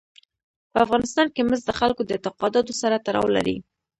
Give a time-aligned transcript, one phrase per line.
[0.71, 3.57] په افغانستان کې مس د خلکو د اعتقاداتو سره تړاو لري.